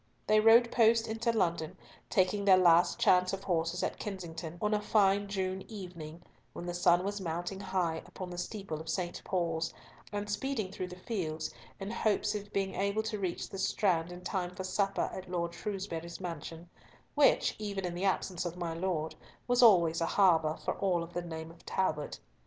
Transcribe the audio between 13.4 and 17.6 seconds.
the Strand in time for supper at Lord Shrewsbury's mansion, which,